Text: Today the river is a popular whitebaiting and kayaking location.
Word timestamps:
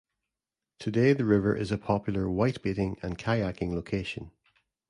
Today 0.79 1.13
the 1.13 1.25
river 1.25 1.55
is 1.55 1.71
a 1.71 1.77
popular 1.77 2.23
whitebaiting 2.27 2.95
and 3.03 3.19
kayaking 3.19 3.71
location. 3.75 4.31